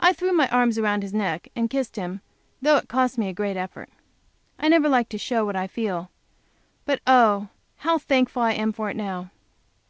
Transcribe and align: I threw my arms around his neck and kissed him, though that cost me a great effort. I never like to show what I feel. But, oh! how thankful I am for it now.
I 0.00 0.14
threw 0.14 0.32
my 0.32 0.48
arms 0.48 0.78
around 0.78 1.02
his 1.02 1.12
neck 1.12 1.48
and 1.54 1.68
kissed 1.68 1.96
him, 1.96 2.22
though 2.62 2.76
that 2.76 2.88
cost 2.88 3.18
me 3.18 3.28
a 3.28 3.34
great 3.34 3.54
effort. 3.58 3.90
I 4.58 4.68
never 4.68 4.88
like 4.88 5.10
to 5.10 5.18
show 5.18 5.44
what 5.44 5.56
I 5.56 5.66
feel. 5.66 6.10
But, 6.86 7.00
oh! 7.06 7.48
how 7.76 7.98
thankful 7.98 8.40
I 8.40 8.52
am 8.54 8.72
for 8.72 8.88
it 8.88 8.96
now. 8.96 9.30